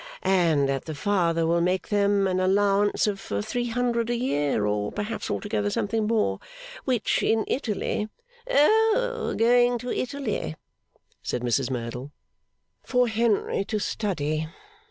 [0.23, 4.91] 'And that the father will make them an allowance of three hundred a year, or
[4.91, 6.39] perhaps altogether something more,
[6.85, 8.09] which, in Italy'
[8.49, 9.35] 'Oh!
[9.37, 10.55] Going to Italy?'
[11.21, 12.11] said Mrs Merdle.
[12.83, 14.47] 'For Henry to study.